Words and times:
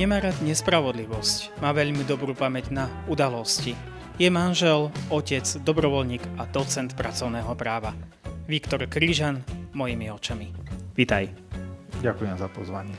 Nemá 0.00 0.16
rád 0.16 0.40
nespravodlivosť, 0.40 1.60
má 1.60 1.76
veľmi 1.76 2.08
dobrú 2.08 2.32
pamäť 2.32 2.72
na 2.72 2.88
udalosti. 3.04 3.76
Je 4.16 4.32
manžel, 4.32 4.88
otec, 5.12 5.44
dobrovoľník 5.60 6.24
a 6.40 6.48
docent 6.48 6.96
pracovného 6.96 7.52
práva. 7.52 7.92
Viktor 8.48 8.80
Kryžan, 8.88 9.44
mojimi 9.76 10.08
očami. 10.08 10.56
Vítaj. 10.96 11.28
Ďakujem 12.00 12.32
za 12.32 12.48
pozvanie. 12.48 12.96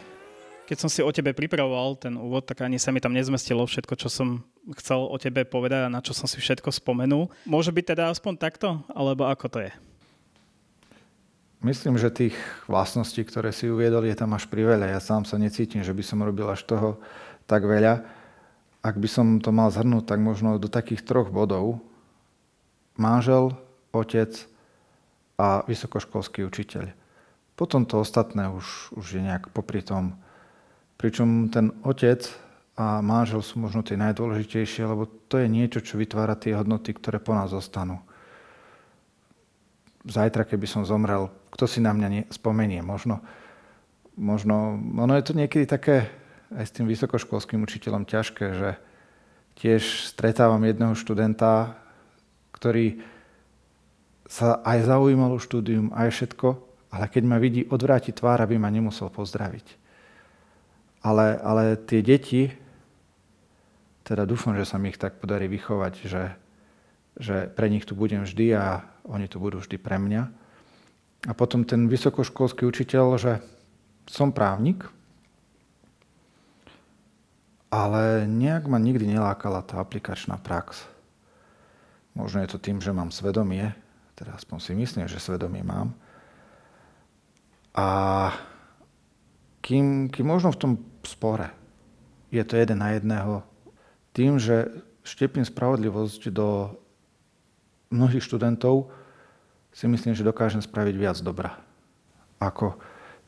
Keď 0.70 0.78
som 0.78 0.94
si 0.94 1.02
o 1.02 1.10
tebe 1.10 1.34
pripravoval 1.34 1.98
ten 1.98 2.14
úvod, 2.22 2.46
tak 2.46 2.62
ani 2.62 2.78
sa 2.78 2.94
mi 2.94 3.02
tam 3.02 3.18
nezmestilo 3.18 3.66
všetko, 3.66 3.98
čo 3.98 4.06
som 4.06 4.46
chcel 4.78 5.02
o 5.02 5.18
tebe 5.18 5.42
povedať 5.42 5.90
a 5.90 5.90
na 5.90 6.06
čo 6.06 6.14
som 6.14 6.30
si 6.30 6.38
všetko 6.38 6.70
spomenul. 6.70 7.34
Môže 7.50 7.74
byť 7.74 7.98
teda 7.98 8.14
aspoň 8.14 8.38
takto, 8.38 8.78
alebo 8.94 9.26
ako 9.26 9.50
to 9.50 9.60
je? 9.66 9.74
Myslím, 11.62 11.94
že 12.02 12.10
tých 12.10 12.34
vlastností, 12.66 13.22
ktoré 13.22 13.54
si 13.54 13.70
uviedol, 13.70 14.02
je 14.10 14.18
tam 14.18 14.34
až 14.34 14.50
priveľa. 14.50 14.98
Ja 14.98 15.00
sám 15.00 15.30
sa 15.30 15.38
necítim, 15.38 15.86
že 15.86 15.94
by 15.94 16.02
som 16.02 16.26
robil 16.26 16.50
až 16.50 16.66
toho 16.66 16.98
tak 17.46 17.70
veľa. 17.70 18.02
Ak 18.82 18.98
by 18.98 19.06
som 19.06 19.38
to 19.38 19.54
mal 19.54 19.70
zhrnúť, 19.70 20.10
tak 20.10 20.18
možno 20.26 20.58
do 20.58 20.66
takých 20.66 21.06
troch 21.06 21.30
bodov. 21.30 21.78
Manžel, 22.98 23.54
otec 23.94 24.34
a 25.38 25.62
vysokoškolský 25.70 26.50
učiteľ. 26.50 26.98
Potom 27.54 27.86
to 27.86 28.02
ostatné 28.02 28.50
už, 28.50 28.98
už 28.98 29.06
je 29.18 29.22
nejak 29.22 29.54
popri 29.54 29.86
tom. 29.86 30.18
Pričom 30.98 31.54
ten 31.54 31.78
otec 31.86 32.26
a 32.74 33.06
manžel 33.06 33.46
sú 33.46 33.62
možno 33.62 33.86
tie 33.86 34.02
najdôležitejšie, 34.02 34.82
lebo 34.90 35.06
to 35.30 35.38
je 35.38 35.46
niečo, 35.46 35.78
čo 35.86 36.02
vytvára 36.02 36.34
tie 36.34 36.58
hodnoty, 36.58 36.98
ktoré 36.98 37.22
po 37.22 37.38
nás 37.38 37.54
zostanú 37.54 38.02
zajtra, 40.06 40.48
keby 40.48 40.66
som 40.66 40.88
zomrel, 40.88 41.30
kto 41.54 41.66
si 41.70 41.80
na 41.84 41.94
mňa 41.94 42.34
spomenie. 42.34 42.82
Možno, 42.82 43.22
možno, 44.18 44.78
ono 44.78 45.14
je 45.18 45.24
to 45.26 45.34
niekedy 45.38 45.66
také 45.70 46.10
aj 46.52 46.66
s 46.68 46.76
tým 46.76 46.86
vysokoškolským 46.90 47.64
učiteľom 47.64 48.04
ťažké, 48.04 48.46
že 48.58 48.70
tiež 49.56 50.10
stretávam 50.12 50.64
jedného 50.66 50.98
študenta, 50.98 51.80
ktorý 52.56 53.04
sa 54.28 54.64
aj 54.64 54.88
zaujímal 54.88 55.36
o 55.36 55.44
štúdium, 55.44 55.92
aj 55.92 56.12
všetko, 56.12 56.48
ale 56.92 57.06
keď 57.08 57.24
ma 57.28 57.38
vidí 57.40 57.68
odvrátiť 57.68 58.20
tvár, 58.20 58.40
aby 58.44 58.56
ma 58.56 58.72
nemusel 58.72 59.12
pozdraviť. 59.12 59.80
Ale, 61.04 61.40
ale 61.40 61.64
tie 61.76 62.00
deti, 62.04 62.52
teda 64.08 64.28
dúfam, 64.28 64.56
že 64.56 64.68
sa 64.68 64.80
mi 64.80 64.92
ich 64.92 65.00
tak 65.00 65.20
podarí 65.20 65.48
vychovať, 65.52 65.94
že, 66.08 66.24
že 67.20 67.52
pre 67.52 67.68
nich 67.68 67.84
tu 67.84 67.96
budem 67.96 68.24
vždy 68.24 68.56
a 68.56 68.86
oni 69.08 69.28
tu 69.28 69.42
budú 69.42 69.60
vždy 69.60 69.76
pre 69.82 70.00
mňa. 70.00 70.24
A 71.30 71.32
potom 71.38 71.68
ten 71.68 71.86
vysokoškolský 71.86 72.66
učiteľ, 72.66 73.06
že 73.20 73.34
som 74.10 74.34
právnik, 74.34 74.90
ale 77.72 78.28
nejak 78.28 78.68
ma 78.68 78.76
nikdy 78.82 79.08
nelákala 79.16 79.64
tá 79.64 79.80
aplikačná 79.80 80.36
prax. 80.42 80.84
Možno 82.12 82.44
je 82.44 82.52
to 82.52 82.60
tým, 82.60 82.84
že 82.84 82.92
mám 82.92 83.16
svedomie, 83.16 83.72
teda 84.20 84.36
aspoň 84.36 84.58
si 84.60 84.72
myslím, 84.76 85.08
že 85.08 85.24
svedomie 85.24 85.64
mám. 85.64 85.96
A 87.72 87.88
kým, 89.64 90.12
kým 90.12 90.28
možno 90.28 90.52
v 90.52 90.60
tom 90.60 90.72
spore 91.08 91.48
je 92.28 92.44
to 92.44 92.60
jeden 92.60 92.84
na 92.84 92.92
jedného, 92.92 93.48
tým, 94.12 94.36
že 94.36 94.68
štepím 95.08 95.48
spravodlivosť 95.48 96.28
do 96.36 96.76
mnohých 97.92 98.24
študentov 98.24 98.90
si 99.72 99.86
myslím, 99.88 100.16
že 100.16 100.26
dokážem 100.26 100.64
spraviť 100.64 100.96
viac 100.96 101.18
dobra, 101.20 101.60
ako 102.40 102.76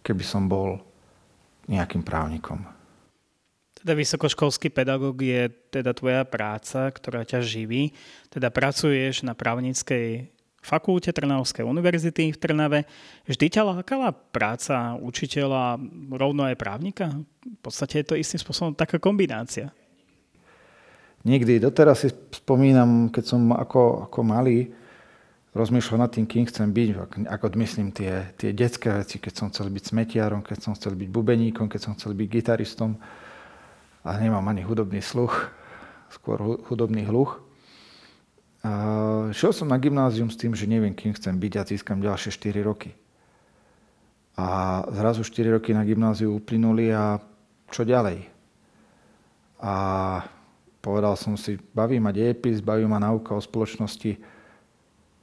keby 0.03 0.23
som 0.23 0.47
bol 0.47 0.80
nejakým 1.67 2.03
právnikom. 2.03 2.64
Teda 3.83 3.99
vysokoškolský 3.99 4.71
pedagóg 4.71 5.20
je 5.23 5.52
teda 5.71 5.92
tvoja 5.92 6.23
práca, 6.23 6.87
ktorá 6.87 7.27
ťa 7.27 7.43
živí. 7.43 7.92
Teda 8.32 8.48
pracuješ 8.48 9.27
na 9.27 9.36
právnickej 9.36 10.32
fakulte 10.64 11.11
Trnavskej 11.11 11.67
univerzity 11.67 12.32
v 12.32 12.39
Trnave. 12.39 12.80
Vždy 13.27 13.45
ťa 13.52 13.64
lákala 13.67 14.16
práca 14.16 14.95
učiteľa 14.95 15.76
rovno 16.16 16.48
aj 16.48 16.55
právnika? 16.55 17.11
V 17.43 17.60
podstate 17.60 18.04
je 18.04 18.08
to 18.08 18.16
istým 18.16 18.39
spôsobom 18.39 18.71
taká 18.71 18.99
kombinácia 19.04 19.76
nikdy. 21.23 21.60
Doteraz 21.60 22.04
si 22.04 22.10
spomínam, 22.11 23.11
keď 23.11 23.23
som 23.23 23.52
ako, 23.52 24.11
ako 24.11 24.20
malý 24.23 24.72
rozmýšľal 25.54 26.10
nad 26.10 26.11
tým, 26.11 26.26
kým 26.26 26.50
chcem 26.50 26.70
byť, 26.73 26.89
ako 27.30 27.45
myslím 27.61 27.94
tie, 27.94 28.34
tie 28.36 28.52
detské 28.58 28.89
veci, 28.89 29.22
keď 29.22 29.34
som 29.38 29.48
chcel 29.54 29.70
byť 29.70 29.84
smetiarom, 29.94 30.42
keď 30.42 30.58
som 30.60 30.73
chcel 30.73 30.98
byť 30.98 31.10
bubeníkom, 31.14 31.70
keď 31.70 31.80
som 31.80 31.94
chcel 31.94 32.17
byť 32.17 32.28
gitaristom 32.28 32.98
a 34.02 34.10
nemám 34.17 34.44
ani 34.50 34.66
hudobný 34.66 35.00
sluch, 35.00 35.54
skôr 36.10 36.42
hudobný 36.67 37.06
hluch. 37.06 37.38
A 38.66 38.72
šiel 39.36 39.54
som 39.54 39.70
na 39.70 39.78
gymnázium 39.78 40.32
s 40.32 40.40
tým, 40.40 40.58
že 40.58 40.66
neviem, 40.66 40.95
kým 40.95 41.14
chcem 41.14 41.36
byť 41.38 41.54
a 41.60 41.67
získam 41.67 42.00
ďalšie 42.02 42.34
4 42.34 42.64
roky. 42.66 42.95
A 44.34 44.82
zrazu 44.90 45.22
4 45.22 45.61
roky 45.61 45.76
na 45.78 45.86
gymnáziu 45.86 46.34
uplynuli 46.34 46.90
a 46.90 47.22
čo 47.70 47.86
ďalej? 47.86 48.26
A 49.61 49.73
Povedal 50.83 51.16
som 51.16 51.39
si, 51.39 51.55
baví 51.71 51.95
ma 52.04 52.11
dejepis, 52.11 52.60
baví 52.60 52.83
ma 52.83 52.99
nauka 52.99 53.32
o 53.32 53.39
spoločnosti. 53.39 54.20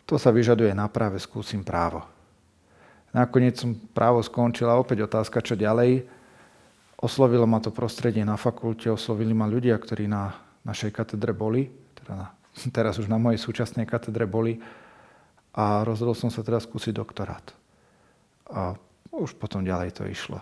To 0.09 0.17
sa 0.17 0.33
vyžaduje 0.33 0.73
na 0.73 0.89
práve, 0.89 1.21
skúsim 1.21 1.61
právo. 1.61 2.01
Nakoniec 3.13 3.61
som 3.61 3.77
právo 3.93 4.25
skončil 4.25 4.73
a 4.73 4.81
opäť 4.81 5.05
otázka, 5.05 5.45
čo 5.45 5.61
ďalej. 5.61 6.09
Oslovilo 6.97 7.45
ma 7.45 7.61
to 7.61 7.69
prostredie 7.69 8.25
na 8.25 8.41
fakulte, 8.41 8.89
oslovili 8.89 9.37
ma 9.37 9.45
ľudia, 9.45 9.77
ktorí 9.77 10.09
na 10.09 10.33
našej 10.65 10.97
katedre 10.97 11.37
boli, 11.37 11.69
teda 11.93 12.13
na, 12.17 12.27
teraz 12.77 12.97
už 12.97 13.13
na 13.13 13.21
mojej 13.21 13.37
súčasnej 13.37 13.85
katedre 13.85 14.25
boli 14.25 14.65
a 15.53 15.85
rozhodol 15.85 16.17
som 16.17 16.33
sa 16.33 16.41
teda 16.41 16.57
skúsiť 16.57 16.97
doktorát. 16.97 17.45
A 18.49 18.81
už 19.13 19.37
potom 19.37 19.61
ďalej 19.61 19.93
to 19.93 20.09
išlo. 20.09 20.41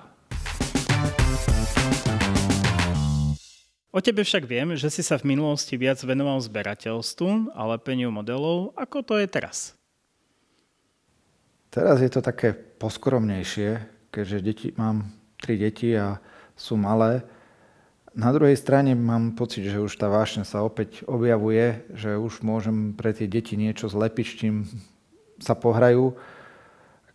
O 3.89 4.05
tebe 4.05 4.21
však 4.21 4.45
viem, 4.45 4.77
že 4.77 4.93
si 4.93 5.01
sa 5.01 5.17
v 5.17 5.33
minulosti 5.33 5.73
viac 5.81 5.97
venoval 6.05 6.37
zberateľstvu 6.45 7.57
a 7.57 7.61
lepeniu 7.73 8.13
modelov. 8.13 8.77
Ako 8.77 9.01
to 9.01 9.17
je 9.17 9.25
teraz? 9.25 9.73
Teraz 11.73 12.05
je 12.05 12.13
to 12.13 12.21
také 12.21 12.53
poskromnejšie, 12.53 13.81
keďže 14.13 14.39
deti, 14.45 14.69
mám 14.77 15.09
tri 15.41 15.57
deti 15.57 15.97
a 15.97 16.21
sú 16.53 16.77
malé. 16.77 17.25
Na 18.13 18.29
druhej 18.29 18.61
strane 18.61 18.93
mám 18.93 19.33
pocit, 19.33 19.65
že 19.65 19.81
už 19.81 19.97
tá 19.97 20.13
vášne 20.13 20.45
sa 20.45 20.61
opäť 20.61 21.05
objavuje, 21.09 21.81
že 21.97 22.21
už 22.21 22.45
môžem 22.45 22.93
pre 22.93 23.17
tie 23.17 23.25
deti 23.25 23.57
niečo 23.57 23.89
zlepiť, 23.89 24.27
čím 24.37 24.69
sa 25.41 25.57
pohrajú 25.57 26.13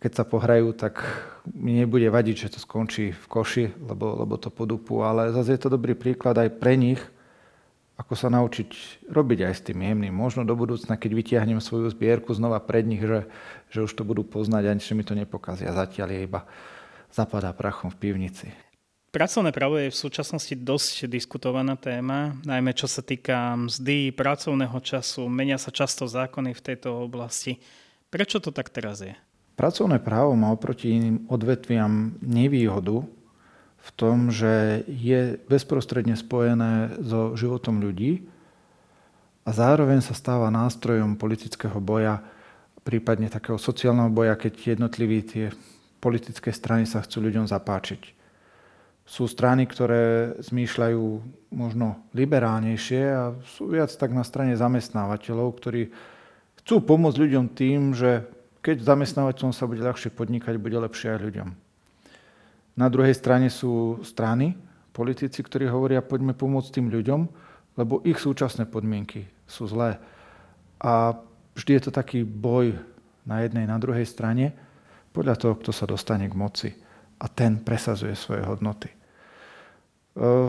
keď 0.04 0.20
sa 0.20 0.28
pohrajú, 0.28 0.76
tak 0.76 1.00
mi 1.48 1.80
nebude 1.80 2.04
vadiť, 2.12 2.36
že 2.36 2.52
to 2.52 2.58
skončí 2.60 3.16
v 3.16 3.24
koši, 3.24 3.72
lebo, 3.88 4.20
lebo 4.20 4.36
to 4.36 4.52
podupú, 4.52 5.00
ale 5.00 5.32
zase 5.32 5.56
je 5.56 5.64
to 5.64 5.72
dobrý 5.72 5.96
príklad 5.96 6.36
aj 6.36 6.60
pre 6.60 6.76
nich, 6.76 7.00
ako 7.96 8.12
sa 8.12 8.28
naučiť 8.28 9.00
robiť 9.08 9.48
aj 9.48 9.54
s 9.56 9.64
tým 9.64 9.80
jemným. 9.80 10.12
Možno 10.12 10.44
do 10.44 10.52
budúcna, 10.52 11.00
keď 11.00 11.08
vytiahnem 11.08 11.56
svoju 11.56 11.88
zbierku 11.88 12.36
znova 12.36 12.60
pred 12.60 12.84
nich, 12.84 13.00
že, 13.00 13.24
že 13.72 13.80
už 13.80 13.96
to 13.96 14.04
budú 14.04 14.28
poznať 14.28 14.62
a 14.68 14.72
že 14.76 14.92
mi 14.92 15.08
to 15.08 15.16
nepokazia. 15.16 15.72
Zatiaľ 15.72 16.08
je 16.12 16.20
iba 16.28 16.44
zapadá 17.08 17.56
prachom 17.56 17.88
v 17.88 17.96
pivnici. 17.96 18.52
Pracovné 19.08 19.56
právo 19.56 19.80
je 19.80 19.88
v 19.88 20.00
súčasnosti 20.04 20.52
dosť 20.52 21.08
diskutovaná 21.08 21.80
téma, 21.80 22.36
najmä 22.44 22.76
čo 22.76 22.84
sa 22.84 23.00
týka 23.00 23.56
mzdy, 23.56 24.12
pracovného 24.12 24.76
času. 24.84 25.32
Menia 25.32 25.56
sa 25.56 25.72
často 25.72 26.04
zákony 26.04 26.52
v 26.52 26.60
tejto 26.60 26.92
oblasti. 26.92 27.56
Prečo 28.12 28.36
to 28.42 28.52
tak 28.52 28.68
teraz 28.68 29.00
je? 29.00 29.16
Pracovné 29.54 30.02
právo 30.02 30.34
má 30.34 30.50
oproti 30.50 30.90
iným 30.90 31.30
odvetviam 31.30 32.18
nevýhodu 32.18 33.06
v 33.84 33.88
tom, 33.94 34.34
že 34.34 34.82
je 34.90 35.38
bezprostredne 35.46 36.18
spojené 36.18 36.98
so 36.98 37.38
životom 37.38 37.78
ľudí 37.78 38.26
a 39.46 39.50
zároveň 39.54 40.02
sa 40.02 40.16
stáva 40.16 40.50
nástrojom 40.50 41.14
politického 41.14 41.78
boja, 41.78 42.24
prípadne 42.82 43.30
takého 43.30 43.54
sociálneho 43.60 44.10
boja, 44.10 44.34
keď 44.34 44.74
jednotliví 44.74 45.18
tie 45.22 45.46
politické 46.02 46.50
strany 46.50 46.88
sa 46.88 47.04
chcú 47.06 47.22
ľuďom 47.30 47.46
zapáčiť. 47.46 48.02
Sú 49.06 49.28
strany, 49.28 49.68
ktoré 49.68 50.34
zmýšľajú 50.40 51.04
možno 51.52 52.00
liberálnejšie 52.16 53.02
a 53.06 53.36
sú 53.44 53.70
viac 53.70 53.92
tak 53.92 54.16
na 54.16 54.24
strane 54.24 54.56
zamestnávateľov, 54.56 55.48
ktorí 55.60 55.92
chcú 56.64 56.74
pomôcť 56.80 57.20
ľuďom 57.20 57.46
tým, 57.52 57.92
že 57.92 58.24
keď 58.64 58.80
zamestnávateľom 58.80 59.52
sa 59.52 59.68
bude 59.68 59.84
ľahšie 59.84 60.08
podnikať, 60.16 60.56
bude 60.56 60.80
lepšie 60.80 61.12
aj 61.12 61.20
ľuďom. 61.20 61.48
Na 62.80 62.88
druhej 62.88 63.12
strane 63.12 63.52
sú 63.52 64.00
strany, 64.00 64.56
politici, 64.96 65.44
ktorí 65.44 65.68
hovoria, 65.68 66.00
poďme 66.00 66.32
pomôcť 66.32 66.80
tým 66.80 66.88
ľuďom, 66.88 67.20
lebo 67.76 68.00
ich 68.08 68.16
súčasné 68.16 68.64
podmienky 68.64 69.28
sú 69.44 69.68
zlé. 69.68 70.00
A 70.80 71.12
vždy 71.52 71.70
je 71.76 71.82
to 71.84 71.92
taký 71.92 72.24
boj 72.24 72.72
na 73.28 73.44
jednej, 73.44 73.68
na 73.68 73.76
druhej 73.76 74.08
strane, 74.08 74.56
podľa 75.12 75.36
toho, 75.36 75.54
kto 75.60 75.70
sa 75.70 75.84
dostane 75.84 76.24
k 76.24 76.34
moci. 76.34 76.70
A 77.20 77.28
ten 77.28 77.60
presazuje 77.60 78.16
svoje 78.16 78.42
hodnoty. 78.42 78.88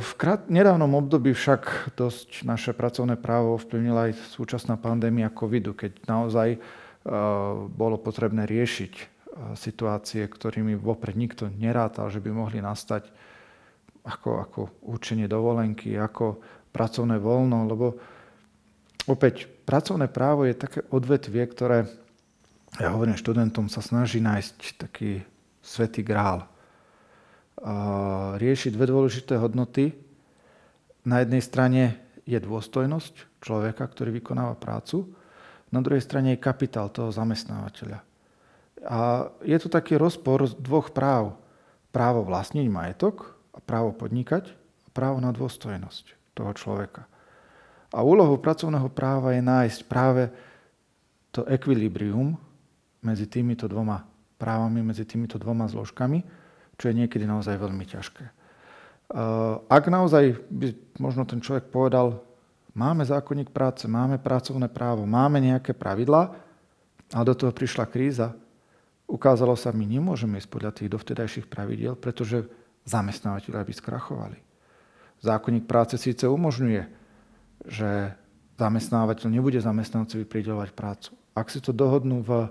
V 0.01 0.12
krát, 0.17 0.45
nedávnom 0.45 0.94
období 0.94 1.33
však 1.33 1.94
dosť 1.97 2.45
naše 2.45 2.71
pracovné 2.77 3.17
právo 3.17 3.57
ovplyvnila 3.57 4.13
aj 4.13 4.38
súčasná 4.38 4.77
pandémia 4.77 5.33
covidu, 5.33 5.73
keď 5.73 6.06
naozaj 6.06 6.62
bolo 7.69 8.01
potrebné 8.01 8.49
riešiť 8.49 8.93
situácie, 9.53 10.25
ktorými 10.25 10.73
vopred 10.73 11.13
nikto 11.13 11.51
nerátal, 11.53 12.09
že 12.09 12.17
by 12.17 12.33
mohli 12.33 12.63
nastať 12.63 13.05
ako, 14.05 14.29
ako 14.41 14.59
určenie 14.89 15.29
dovolenky, 15.29 15.93
ako 15.93 16.41
pracovné 16.73 17.21
voľno, 17.21 17.69
lebo 17.69 17.87
opäť 19.05 19.45
pracovné 19.45 20.09
právo 20.09 20.49
je 20.49 20.57
také 20.57 20.81
odvetvie, 20.89 21.43
ktoré, 21.45 21.85
ja 22.81 22.89
hovorím 22.89 23.19
študentom, 23.19 23.69
sa 23.69 23.85
snaží 23.85 24.17
nájsť 24.17 24.57
taký 24.81 25.21
svetý 25.61 26.01
grál 26.01 26.47
rieši 28.37 28.69
dve 28.73 28.89
dôležité 28.89 29.39
hodnoty. 29.39 29.95
Na 31.05 31.21
jednej 31.21 31.41
strane 31.41 31.83
je 32.25 32.37
dôstojnosť 32.41 33.41
človeka, 33.41 33.85
ktorý 33.85 34.21
vykonáva 34.21 34.57
prácu, 34.57 35.05
na 35.75 35.83
druhej 35.83 36.00
strane 36.00 36.33
je 36.33 36.39
kapitál 36.39 36.88
toho 36.88 37.12
zamestnávateľa. 37.12 38.00
A 38.88 39.27
je 39.44 39.57
tu 39.60 39.68
taký 39.68 40.00
rozpor 40.00 40.48
dvoch 40.56 40.95
práv. 40.95 41.36
Právo 41.92 42.24
vlastniť 42.27 42.68
majetok 42.68 43.36
a 43.56 43.60
právo 43.63 43.95
podnikať 43.95 44.51
a 44.83 44.88
právo 44.92 45.19
na 45.24 45.31
dôstojnosť 45.31 46.36
toho 46.36 46.51
človeka. 46.56 47.07
A 47.95 48.04
úlohou 48.04 48.36
pracovného 48.36 48.92
práva 48.92 49.31
je 49.31 49.39
nájsť 49.39 49.80
práve 49.88 50.27
to 51.31 51.48
ekvilibrium 51.48 52.36
medzi 53.00 53.27
týmito 53.31 53.72
dvoma 53.72 54.04
právami, 54.36 54.83
medzi 54.83 55.07
týmito 55.07 55.39
dvoma 55.39 55.72
zložkami, 55.72 56.19
čo 56.75 56.92
je 56.92 57.00
niekedy 57.00 57.24
naozaj 57.24 57.56
veľmi 57.56 57.88
ťažké. 57.88 58.25
Ak 59.72 59.83
naozaj 59.88 60.36
by 60.51 61.00
možno 61.00 61.24
ten 61.24 61.39
človek 61.39 61.72
povedal, 61.72 62.19
máme 62.75 63.07
zákonník 63.07 63.50
práce, 63.50 63.88
máme 63.88 64.19
pracovné 64.19 64.68
právo, 64.68 65.07
máme 65.07 65.39
nejaké 65.39 65.72
pravidlá, 65.72 66.45
a 67.13 67.22
do 67.22 67.33
toho 67.38 67.54
prišla 67.54 67.86
kríza, 67.88 68.33
ukázalo 69.06 69.54
sa, 69.54 69.69
my 69.69 69.86
nemôžeme 69.86 70.42
ísť 70.42 70.50
podľa 70.50 70.72
tých 70.74 70.89
dovtedajších 70.89 71.48
pravidiel, 71.48 71.94
pretože 71.95 72.50
zamestnávateľe 72.89 73.62
by 73.62 73.74
skrachovali. 73.74 74.38
Zákonník 75.22 75.69
práce 75.69 75.95
síce 76.01 76.25
umožňuje, 76.25 76.81
že 77.69 78.13
zamestnávateľ 78.57 79.27
nebude 79.31 79.62
zamestnancovi 79.62 80.25
pridelovať 80.25 80.69
prácu. 80.74 81.12
Ak 81.38 81.50
si 81.54 81.62
to 81.62 81.72
dohodnú 81.72 82.25
v 82.25 82.50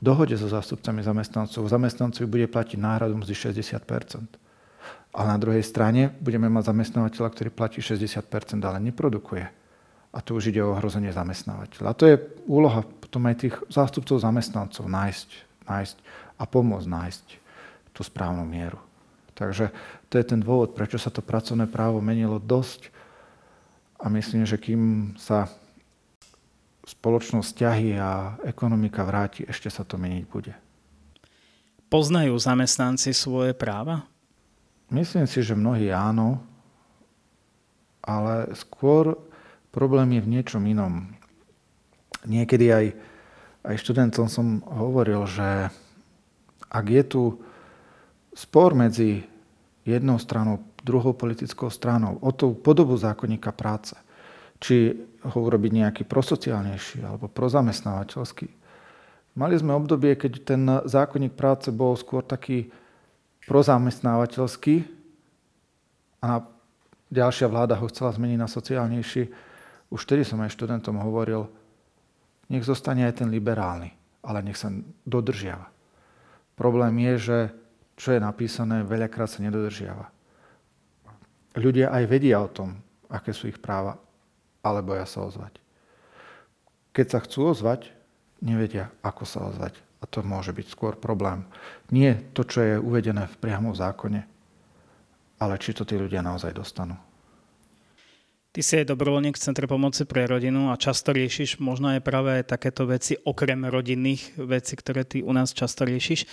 dohode 0.00 0.36
so 0.36 0.48
zástupcami 0.48 1.00
zamestnancov 1.00 1.64
zamestnancovi 1.64 2.26
bude 2.28 2.46
platiť 2.50 2.76
náhradu 2.76 3.16
mzdy 3.16 3.34
60 3.54 3.80
A 5.16 5.24
na 5.24 5.40
druhej 5.40 5.64
strane 5.64 6.12
budeme 6.20 6.52
mať 6.52 6.68
zamestnávateľa, 6.68 7.32
ktorý 7.32 7.48
platí 7.48 7.80
60% 7.80 8.60
ale 8.60 8.84
neprodukuje. 8.84 9.48
A 10.12 10.18
tu 10.20 10.36
už 10.36 10.52
ide 10.52 10.60
o 10.60 10.76
ohrozenie 10.76 11.08
zamestnávateľa. 11.08 11.88
A 11.88 11.96
to 11.96 12.04
je 12.04 12.20
úloha 12.44 12.84
potom 12.84 13.24
aj 13.24 13.36
tých 13.40 13.56
zástupcov 13.72 14.20
zamestnancov 14.20 14.84
nájsť, 14.84 15.28
nájsť 15.64 15.96
a 16.36 16.44
pomôcť 16.44 16.88
nájsť 16.88 17.26
tú 17.96 18.04
správnu 18.04 18.44
mieru. 18.44 18.76
Takže 19.32 19.72
to 20.12 20.20
je 20.20 20.24
ten 20.24 20.40
dôvod, 20.40 20.76
prečo 20.76 21.00
sa 21.00 21.08
to 21.08 21.24
pracovné 21.24 21.64
právo 21.64 22.04
menilo 22.04 22.36
dosť. 22.36 22.92
A 23.96 24.12
myslím, 24.12 24.44
že 24.44 24.60
kým 24.60 25.16
sa 25.16 25.48
spoločnosť 26.84 27.50
ťahy 27.56 27.96
a 27.96 28.36
ekonomika 28.44 29.00
vráti, 29.00 29.48
ešte 29.48 29.72
sa 29.72 29.80
to 29.80 29.96
meniť 29.96 30.24
bude. 30.28 30.52
Poznajú 31.88 32.36
zamestnanci 32.36 33.16
svoje 33.16 33.56
práva? 33.56 34.04
Myslím 34.86 35.26
si, 35.26 35.42
že 35.42 35.58
mnohí 35.58 35.90
áno, 35.90 36.38
ale 38.06 38.54
skôr 38.54 39.18
problém 39.74 40.14
je 40.14 40.22
v 40.22 40.32
niečom 40.38 40.62
inom. 40.62 41.10
Niekedy 42.22 42.66
aj, 42.70 42.86
aj 43.66 43.76
študentom 43.82 44.30
som 44.30 44.62
hovoril, 44.62 45.26
že 45.26 45.74
ak 46.70 46.86
je 46.86 47.02
tu 47.02 47.22
spor 48.30 48.78
medzi 48.78 49.26
jednou 49.82 50.22
stranou, 50.22 50.62
druhou 50.86 51.18
politickou 51.18 51.66
stranou 51.66 52.22
o 52.22 52.30
tú 52.30 52.54
podobu 52.54 52.94
zákonníka 52.94 53.50
práce, 53.50 53.98
či 54.62 54.94
ho 55.26 55.38
urobiť 55.42 55.72
nejaký 55.82 56.02
prosociálnejší 56.06 57.02
alebo 57.02 57.26
prozamestnávateľský. 57.26 58.48
Mali 59.36 59.54
sme 59.58 59.74
obdobie, 59.74 60.14
keď 60.14 60.32
ten 60.46 60.62
zákonník 60.86 61.34
práce 61.34 61.68
bol 61.74 61.98
skôr 61.98 62.22
taký 62.22 62.70
prozamestnávateľský 63.46 64.84
a 66.22 66.42
ďalšia 67.08 67.46
vláda 67.46 67.78
ho 67.78 67.86
chcela 67.86 68.10
zmeniť 68.12 68.38
na 68.38 68.50
sociálnejší. 68.50 69.22
Už 69.90 70.00
vtedy 70.02 70.26
som 70.26 70.42
aj 70.42 70.54
študentom 70.54 70.98
hovoril, 70.98 71.46
nech 72.50 72.66
zostane 72.66 73.06
aj 73.06 73.22
ten 73.22 73.28
liberálny, 73.30 73.94
ale 74.26 74.42
nech 74.42 74.58
sa 74.58 74.70
dodržiava. 75.06 75.70
Problém 76.58 76.94
je, 77.12 77.14
že 77.18 77.38
čo 77.96 78.12
je 78.12 78.20
napísané, 78.20 78.82
veľakrát 78.82 79.30
sa 79.30 79.40
nedodržiava. 79.40 80.10
Ľudia 81.56 81.88
aj 81.88 82.04
vedia 82.04 82.42
o 82.42 82.50
tom, 82.50 82.76
aké 83.08 83.32
sú 83.32 83.48
ich 83.48 83.56
práva, 83.56 83.96
ale 84.60 84.84
boja 84.84 85.08
sa 85.08 85.24
ozvať. 85.24 85.56
Keď 86.92 87.06
sa 87.08 87.18
chcú 87.24 87.54
ozvať, 87.54 87.94
nevedia, 88.44 88.92
ako 89.00 89.24
sa 89.24 89.48
ozvať. 89.48 89.85
A 90.00 90.04
to 90.04 90.20
môže 90.20 90.52
byť 90.52 90.66
skôr 90.68 90.92
problém. 90.96 91.48
Nie 91.88 92.20
to, 92.36 92.44
čo 92.44 92.60
je 92.60 92.74
uvedené 92.76 93.26
v 93.26 93.40
priamom 93.40 93.72
zákone, 93.72 94.20
ale 95.40 95.54
či 95.56 95.72
to 95.72 95.88
tí 95.88 95.96
ľudia 95.96 96.20
naozaj 96.20 96.52
dostanú. 96.52 96.96
Ty 98.56 98.60
si 98.64 98.72
aj 98.80 98.88
dobrovoľník 98.88 99.36
v 99.36 99.44
Centre 99.44 99.68
pomoci 99.68 100.08
pre 100.08 100.24
rodinu 100.24 100.72
a 100.72 100.80
často 100.80 101.12
riešiš 101.12 101.60
možno 101.60 101.92
aj 101.92 102.00
práve 102.00 102.40
takéto 102.40 102.88
veci, 102.88 103.12
okrem 103.12 103.68
rodinných 103.68 104.32
vecí, 104.40 104.72
ktoré 104.80 105.04
ty 105.04 105.20
u 105.20 105.28
nás 105.36 105.52
často 105.52 105.84
riešiš. 105.84 106.24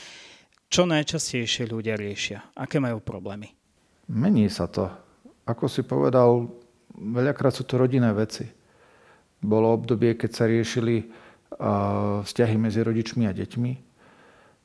Čo 0.71 0.87
najčastejšie 0.87 1.67
ľudia 1.67 1.99
riešia? 1.99 2.55
Aké 2.55 2.79
majú 2.79 3.03
problémy? 3.03 3.51
Mení 4.07 4.47
sa 4.47 4.71
to. 4.71 4.87
Ako 5.43 5.67
si 5.67 5.83
povedal, 5.83 6.47
veľakrát 6.95 7.51
sú 7.51 7.67
to 7.67 7.75
rodinné 7.75 8.15
veci. 8.15 8.47
Bolo 9.43 9.75
obdobie, 9.75 10.15
keď 10.15 10.31
sa 10.31 10.47
riešili 10.47 11.11
vzťahy 12.23 12.55
medzi 12.57 12.81
rodičmi 12.81 13.29
a 13.29 13.33
deťmi. 13.35 13.71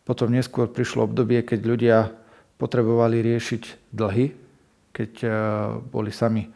Potom 0.09 0.33
neskôr 0.33 0.73
prišlo 0.73 1.05
obdobie, 1.05 1.45
keď 1.45 1.61
ľudia 1.65 1.99
potrebovali 2.57 3.21
riešiť 3.21 3.93
dlhy, 3.93 4.27
keď 4.97 5.13
boli 5.93 6.11
sami 6.11 6.49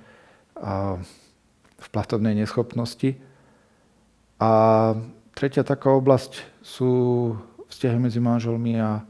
v 1.83 1.87
platovnej 1.93 2.33
neschopnosti. 2.33 3.15
A 4.41 4.51
tretia 5.37 5.63
taká 5.63 5.93
oblasť 5.93 6.43
sú 6.65 6.91
vzťahy 7.71 7.99
medzi 8.01 8.19
manželmi 8.19 8.81
a, 8.81 9.05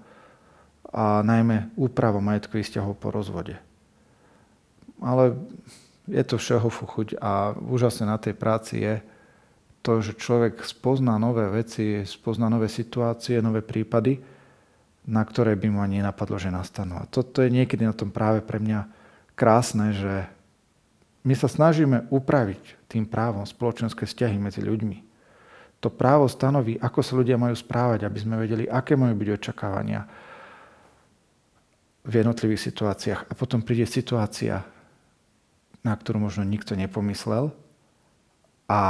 a 0.93 1.05
najmä 1.25 1.73
úprava 1.79 2.21
majetkových 2.21 2.69
vzťahov 2.69 2.95
po 2.99 3.09
rozvode. 3.15 3.57
Ale 5.03 5.39
je 6.11 6.23
to 6.27 6.37
všeho 6.37 6.69
fuchuť 6.69 7.19
a 7.23 7.55
úžasné 7.57 8.05
na 8.11 8.19
tej 8.19 8.35
práci 8.35 8.83
je 8.83 8.95
to, 9.83 9.99
že 9.99 10.15
človek 10.15 10.63
spozná 10.63 11.19
nové 11.19 11.51
veci, 11.51 12.07
spozná 12.07 12.47
nové 12.47 12.71
situácie, 12.71 13.43
nové 13.43 13.67
prípady, 13.67 14.23
na 15.11 15.27
ktoré 15.27 15.59
by 15.59 15.69
mu 15.69 15.83
ani 15.83 15.99
nenapadlo, 15.99 16.39
že 16.39 16.55
nastanú. 16.55 17.03
A 17.03 17.11
toto 17.11 17.43
je 17.43 17.51
niekedy 17.51 17.83
na 17.83 17.91
tom 17.91 18.15
práve 18.15 18.39
pre 18.47 18.63
mňa 18.63 18.87
krásne, 19.35 19.91
že 19.91 20.31
my 21.27 21.35
sa 21.35 21.51
snažíme 21.51 22.07
upraviť 22.15 22.87
tým 22.87 23.11
právom 23.11 23.43
spoločenské 23.43 24.07
vzťahy 24.07 24.39
medzi 24.39 24.63
ľuďmi. 24.63 25.11
To 25.83 25.91
právo 25.91 26.31
stanoví, 26.31 26.79
ako 26.79 27.03
sa 27.03 27.19
ľudia 27.19 27.35
majú 27.35 27.59
správať, 27.59 28.07
aby 28.07 28.19
sme 28.23 28.39
vedeli, 28.39 28.71
aké 28.71 28.95
majú 28.95 29.19
byť 29.19 29.29
očakávania 29.35 30.07
v 32.07 32.13
jednotlivých 32.23 32.63
situáciách. 32.71 33.21
A 33.27 33.33
potom 33.35 33.67
príde 33.67 33.87
situácia, 33.87 34.63
na 35.83 35.95
ktorú 35.95 36.23
možno 36.23 36.47
nikto 36.47 36.79
nepomyslel 36.79 37.51
a 38.71 38.81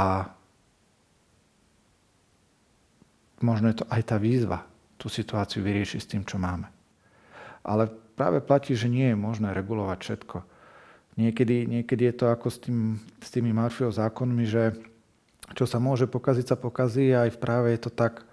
možno 3.43 3.69
je 3.69 3.83
to 3.83 3.85
aj 3.91 4.01
tá 4.07 4.15
výzva 4.15 4.63
tú 4.95 5.11
situáciu 5.11 5.59
vyriešiť 5.59 5.99
s 5.99 6.09
tým, 6.15 6.23
čo 6.23 6.39
máme. 6.39 6.71
Ale 7.61 7.91
práve 8.15 8.39
platí, 8.39 8.71
že 8.73 8.87
nie 8.87 9.11
je 9.11 9.17
možné 9.19 9.51
regulovať 9.51 9.99
všetko. 9.99 10.37
Niekedy, 11.19 11.67
niekedy 11.67 12.09
je 12.09 12.15
to 12.15 12.25
ako 12.31 12.47
s, 12.49 12.57
tým, 12.63 12.97
s 13.19 13.29
tými 13.29 13.51
Murphyho 13.51 13.91
zákonmi, 13.91 14.45
že 14.47 14.73
čo 15.53 15.67
sa 15.67 15.77
môže 15.77 16.07
pokaziť, 16.07 16.55
sa 16.55 16.57
pokazí 16.57 17.11
a 17.11 17.27
aj 17.27 17.37
v 17.37 17.41
práve 17.43 17.67
je 17.75 17.79
to 17.85 17.91
tak, 17.93 18.25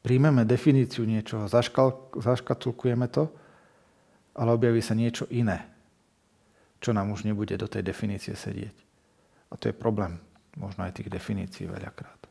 príjmeme 0.00 0.46
definíciu 0.46 1.04
niečoho, 1.04 1.50
zaškal, 1.50 2.14
zaškatulkujeme 2.16 3.10
to, 3.12 3.28
ale 4.32 4.54
objaví 4.56 4.80
sa 4.80 4.96
niečo 4.96 5.28
iné 5.28 5.72
čo 6.82 6.90
nám 6.90 7.14
už 7.14 7.22
nebude 7.22 7.54
do 7.54 7.70
tej 7.70 7.86
definície 7.86 8.34
sedieť. 8.34 8.74
A 9.54 9.56
to 9.56 9.70
je 9.70 9.74
problém 9.78 10.18
možno 10.58 10.82
aj 10.82 10.98
tých 10.98 11.08
definícií 11.08 11.70
veľakrát. 11.70 12.21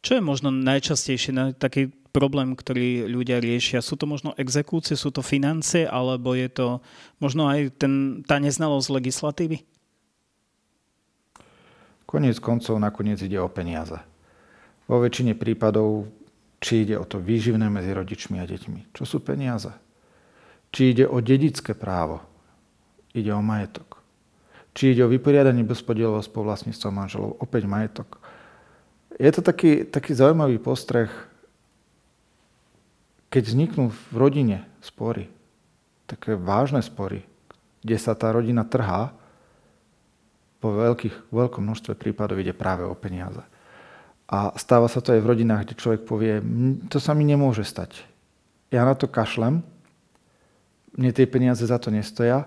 Čo 0.00 0.16
je 0.16 0.22
možno 0.24 0.48
najčastejšie, 0.48 1.60
taký 1.60 1.92
problém, 2.10 2.56
ktorý 2.56 3.04
ľudia 3.04 3.36
riešia? 3.38 3.84
Sú 3.84 4.00
to 4.00 4.08
možno 4.08 4.32
exekúcie, 4.40 4.96
sú 4.96 5.12
to 5.12 5.20
financie, 5.20 5.84
alebo 5.84 6.32
je 6.32 6.48
to 6.48 6.66
možno 7.20 7.46
aj 7.46 7.76
ten, 7.76 8.24
tá 8.24 8.40
neznalosť 8.40 8.88
legislatívy? 8.96 9.62
Koniec 12.08 12.42
koncov 12.42 12.80
nakoniec 12.82 13.22
ide 13.22 13.38
o 13.38 13.46
peniaze. 13.46 13.94
Vo 14.90 14.98
väčšine 14.98 15.38
prípadov, 15.38 16.10
či 16.58 16.82
ide 16.82 16.98
o 16.98 17.06
to 17.06 17.22
výživné 17.22 17.70
medzi 17.70 17.94
rodičmi 17.94 18.42
a 18.42 18.44
deťmi. 18.44 18.90
Čo 18.90 19.04
sú 19.06 19.16
peniaze? 19.22 19.70
Či 20.74 20.96
ide 20.96 21.04
o 21.06 21.22
dedické 21.22 21.72
právo? 21.78 22.20
Ide 23.14 23.30
o 23.30 23.42
majetok. 23.42 24.02
Či 24.74 24.94
ide 24.94 25.02
o 25.02 25.10
vyporiadanie 25.10 25.66
bezpodielového 25.66 26.22
spoluvlastníctva 26.22 26.90
manželov? 26.94 27.38
Opäť 27.42 27.66
majetok. 27.66 28.19
Je 29.20 29.28
to 29.28 29.44
taký, 29.44 29.84
taký 29.84 30.16
zaujímavý 30.16 30.56
postreh, 30.56 31.12
keď 33.28 33.42
vzniknú 33.52 33.92
v 33.92 34.14
rodine 34.16 34.64
spory, 34.80 35.28
také 36.08 36.40
vážne 36.40 36.80
spory, 36.80 37.28
kde 37.84 37.96
sa 38.00 38.16
tá 38.16 38.32
rodina 38.32 38.64
trhá, 38.64 39.12
po 40.60 40.76
veľkých, 40.76 41.32
veľkom 41.32 41.64
množstve 41.64 41.96
prípadov 41.96 42.40
ide 42.40 42.52
práve 42.52 42.84
o 42.84 42.96
peniaze. 42.96 43.40
A 44.28 44.56
stáva 44.60 44.88
sa 44.88 45.00
to 45.00 45.16
aj 45.16 45.20
v 45.24 45.30
rodinách, 45.36 45.68
kde 45.68 45.80
človek 45.80 46.02
povie, 46.04 46.40
to 46.92 47.00
sa 47.00 47.16
mi 47.16 47.24
nemôže 47.24 47.64
stať. 47.64 48.04
Ja 48.72 48.84
na 48.84 48.96
to 48.96 49.08
kašlem, 49.08 49.64
mne 50.96 51.10
tie 51.16 51.24
peniaze 51.28 51.64
za 51.64 51.80
to 51.80 51.92
nestoja, 51.92 52.44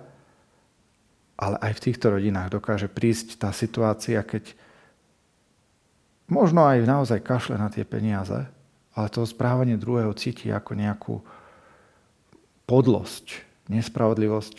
ale 1.37 1.57
aj 1.59 1.73
v 1.73 1.83
týchto 1.89 2.13
rodinách 2.13 2.53
dokáže 2.53 2.87
prísť 2.89 3.41
tá 3.41 3.49
situácia, 3.49 4.21
keď 4.21 4.53
možno 6.27 6.63
aj 6.63 6.85
naozaj 6.87 7.19
kašle 7.23 7.55
na 7.59 7.67
tie 7.67 7.83
peniaze, 7.87 8.47
ale 8.93 9.07
to 9.09 9.25
správanie 9.25 9.79
druhého 9.79 10.13
cíti 10.13 10.53
ako 10.53 10.71
nejakú 10.77 11.15
podlosť, 12.69 13.43
nespravodlivosť, 13.67 14.55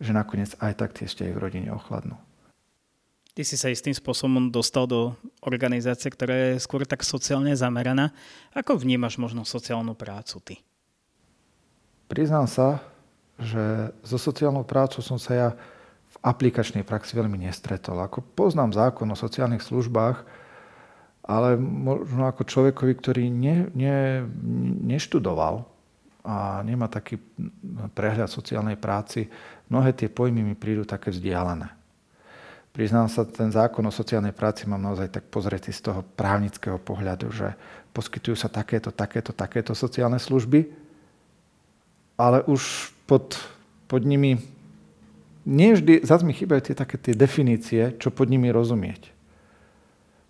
že 0.00 0.12
nakoniec 0.12 0.56
aj 0.58 0.72
tak 0.74 0.90
tie 0.96 1.06
vzťahy 1.06 1.32
v 1.32 1.42
rodine 1.42 1.70
ochladnú. 1.70 2.18
Ty 3.34 3.42
si 3.42 3.58
sa 3.58 3.66
istým 3.66 3.90
spôsobom 3.90 4.46
dostal 4.46 4.86
do 4.86 5.10
organizácie, 5.42 6.06
ktorá 6.06 6.54
je 6.54 6.62
skôr 6.62 6.86
tak 6.86 7.02
sociálne 7.02 7.50
zameraná. 7.58 8.14
Ako 8.54 8.78
vnímaš 8.78 9.18
možno 9.18 9.42
sociálnu 9.42 9.98
prácu 9.98 10.38
ty? 10.38 10.54
Priznám 12.06 12.46
sa, 12.46 12.78
že 13.34 13.90
so 14.06 14.22
sociálnou 14.22 14.62
prácou 14.62 15.02
som 15.02 15.18
sa 15.18 15.32
ja 15.34 15.48
v 16.14 16.16
aplikačnej 16.22 16.86
praxi 16.86 17.18
veľmi 17.18 17.42
nestretol. 17.42 17.98
Ako 18.06 18.22
poznám 18.22 18.70
zákon 18.70 19.10
o 19.10 19.18
sociálnych 19.18 19.66
službách, 19.66 20.22
ale 21.24 21.56
možno 21.56 22.28
ako 22.28 22.44
človekovi, 22.44 22.92
ktorý 23.00 23.24
ne, 23.32 23.72
ne, 23.72 24.28
neštudoval 24.84 25.64
a 26.24 26.60
nemá 26.64 26.88
taký 26.88 27.16
prehľad 27.96 28.28
sociálnej 28.28 28.76
práci, 28.76 29.28
mnohé 29.72 29.96
tie 29.96 30.12
pojmy 30.12 30.44
mi 30.44 30.56
prídu 30.56 30.84
také 30.84 31.08
vzdialené. 31.08 31.72
Priznám 32.74 33.06
sa, 33.06 33.24
ten 33.24 33.54
zákon 33.54 33.86
o 33.86 33.92
sociálnej 33.94 34.34
práci 34.34 34.66
mám 34.66 34.82
naozaj 34.82 35.08
tak 35.08 35.24
pozretý 35.30 35.70
z 35.70 35.80
toho 35.88 36.00
právnického 36.02 36.76
pohľadu, 36.76 37.30
že 37.30 37.54
poskytujú 37.94 38.34
sa 38.34 38.50
takéto, 38.50 38.90
takéto, 38.90 39.30
takéto 39.30 39.72
sociálne 39.78 40.18
služby, 40.18 40.66
ale 42.18 42.42
už 42.50 42.90
pod, 43.06 43.38
pod 43.86 44.02
nimi 44.02 44.42
nie 45.46 45.70
vždy, 45.76 46.02
zase 46.02 46.26
mi 46.26 46.34
chýbajú 46.34 46.72
tie 46.72 46.76
také 46.76 46.96
tie 46.98 47.14
definície, 47.14 47.94
čo 48.00 48.10
pod 48.10 48.26
nimi 48.26 48.50
rozumieť. 48.50 49.13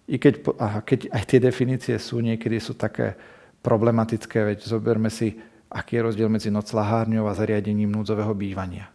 I 0.05 0.21
keď, 0.21 0.35
aha, 0.61 0.81
keď 0.85 1.09
aj 1.09 1.23
tie 1.25 1.41
definície 1.41 1.97
sú, 1.97 2.21
niekedy 2.21 2.61
sú 2.61 2.77
také 2.77 3.17
problematické, 3.65 4.53
veď 4.53 4.59
zoberme 4.69 5.09
si, 5.09 5.41
aký 5.73 5.97
je 5.97 6.05
rozdiel 6.05 6.29
medzi 6.29 6.53
noclahárňou 6.53 7.25
a 7.25 7.37
zariadením 7.37 7.89
núdzového 7.89 8.37
bývania. 8.37 8.93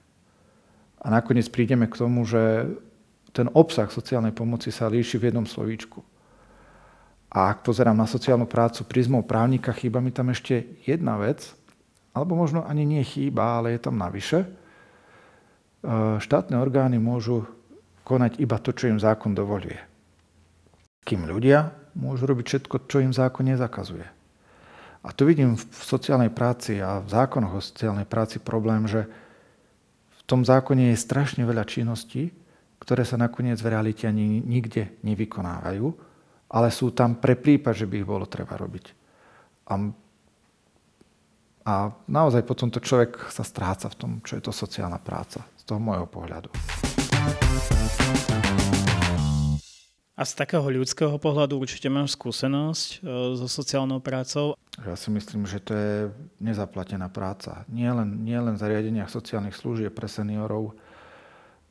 A 1.01 1.09
nakoniec 1.09 1.49
prídeme 1.49 1.89
k 1.89 1.97
tomu, 1.97 2.27
že 2.29 2.69
ten 3.33 3.49
obsah 3.57 3.89
sociálnej 3.89 4.35
pomoci 4.35 4.69
sa 4.69 4.91
líši 4.91 5.17
v 5.17 5.33
jednom 5.33 5.45
slovíčku. 5.49 6.05
A 7.29 7.53
ak 7.53 7.61
pozerám 7.61 7.97
na 7.97 8.09
sociálnu 8.09 8.49
prácu 8.49 8.85
prízmou 8.85 9.21
právnika, 9.21 9.73
chýba 9.73 10.01
mi 10.01 10.09
tam 10.09 10.33
ešte 10.33 10.65
jedna 10.85 11.17
vec, 11.17 11.53
alebo 12.13 12.33
možno 12.33 12.65
ani 12.65 12.85
nie 12.85 13.05
chýba, 13.05 13.61
ale 13.61 13.77
je 13.77 13.81
tam 13.85 14.01
navyše. 14.01 14.45
E, 14.45 14.47
štátne 16.17 16.57
orgány 16.57 16.97
môžu 16.97 17.45
konať 18.01 18.41
iba 18.41 18.57
to, 18.57 18.73
čo 18.73 18.89
im 18.89 18.97
zákon 18.97 19.37
dovoluje. 19.37 19.88
Kým 21.03 21.25
ľudia 21.27 21.73
môžu 21.97 22.29
robiť 22.29 22.45
všetko, 22.45 22.75
čo 22.87 23.03
im 23.03 23.13
zákon 23.15 23.47
nezakazuje. 23.47 24.07
A 24.99 25.15
tu 25.15 25.23
vidím 25.23 25.55
v 25.55 25.81
sociálnej 25.83 26.27
práci 26.27 26.83
a 26.83 26.99
v 26.99 27.07
zákonoch 27.07 27.55
o 27.55 27.63
sociálnej 27.63 28.03
práci 28.03 28.43
problém, 28.43 28.83
že 28.83 29.07
v 30.19 30.21
tom 30.27 30.43
zákone 30.43 30.91
je 30.91 30.99
strašne 30.99 31.47
veľa 31.47 31.63
činností, 31.63 32.35
ktoré 32.83 33.07
sa 33.07 33.15
nakoniec 33.15 33.59
v 33.63 33.71
realite 33.71 34.07
ani 34.07 34.43
nikde 34.43 34.91
nevykonávajú, 35.03 35.87
ale 36.51 36.67
sú 36.71 36.91
tam 36.91 37.15
pre 37.15 37.39
prípad, 37.39 37.73
že 37.75 37.87
by 37.87 37.95
ich 38.03 38.07
bolo 38.07 38.27
treba 38.27 38.59
robiť. 38.59 38.85
A, 39.71 39.73
a 41.63 41.73
naozaj 42.09 42.43
potom 42.43 42.67
to 42.67 42.83
človek 42.83 43.31
sa 43.31 43.47
stráca 43.47 43.87
v 43.87 43.95
tom, 43.95 44.11
čo 44.25 44.35
je 44.35 44.43
to 44.43 44.51
sociálna 44.51 44.99
práca, 44.99 45.47
z 45.55 45.63
toho 45.63 45.79
môjho 45.79 46.07
pohľadu. 46.11 46.51
A 50.19 50.27
z 50.27 50.35
takého 50.35 50.67
ľudského 50.67 51.15
pohľadu 51.15 51.63
určite 51.63 51.87
máš 51.87 52.19
skúsenosť 52.19 52.99
e, 52.99 53.39
so 53.39 53.47
sociálnou 53.47 54.03
prácou? 54.03 54.51
Ja 54.83 54.99
si 54.99 55.07
myslím, 55.15 55.47
že 55.47 55.63
to 55.63 55.71
je 55.71 55.95
nezaplatená 56.43 57.07
práca. 57.07 57.63
Nie 57.71 57.95
len, 57.95 58.27
nie 58.27 58.35
len 58.35 58.59
v 58.59 58.63
zariadeniach 58.67 59.07
sociálnych 59.07 59.55
služieb 59.55 59.95
pre 59.95 60.11
seniorov, 60.11 60.75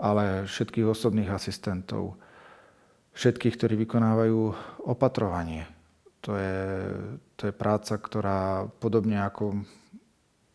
ale 0.00 0.48
všetkých 0.48 0.88
osobných 0.88 1.28
asistentov, 1.28 2.16
všetkých, 3.12 3.52
ktorí 3.52 3.84
vykonávajú 3.84 4.40
opatrovanie. 4.88 5.68
To 6.24 6.32
je, 6.32 6.56
to 7.36 7.52
je 7.52 7.52
práca, 7.52 8.00
ktorá 8.00 8.64
podobne 8.80 9.28
ako 9.28 9.60